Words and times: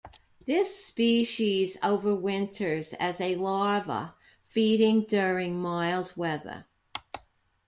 This 0.47 0.83
species 0.83 1.77
overwinters 1.83 2.95
as 2.99 3.21
a 3.21 3.35
larva, 3.35 4.15
feeding 4.47 5.03
during 5.03 5.55
mild 5.59 6.13
weather. 6.17 6.65